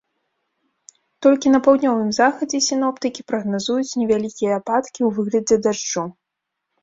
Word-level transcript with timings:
Толькі 1.23 1.51
на 1.55 1.59
паўднёвым 1.67 2.07
захадзе 2.19 2.61
сіноптыкі 2.69 3.21
прагназуюць 3.31 3.97
невялікія 4.01 4.51
ападкі 4.61 4.95
ў 4.95 5.09
выглядзе 5.19 5.55
дажджу. 5.67 6.05